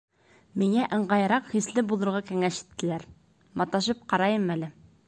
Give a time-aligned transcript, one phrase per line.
[0.61, 3.07] Миңә ыңғайыраҡ хисле булырға кәңәш иттеләр.
[3.63, 4.75] Маташып ҡарайым әле.